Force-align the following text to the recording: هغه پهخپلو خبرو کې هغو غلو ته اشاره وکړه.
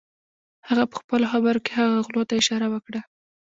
هغه 0.67 0.83
پهخپلو 0.91 1.29
خبرو 1.33 1.63
کې 1.65 1.71
هغو 1.79 2.03
غلو 2.07 2.27
ته 2.29 2.33
اشاره 2.41 2.67
وکړه. 2.69 3.01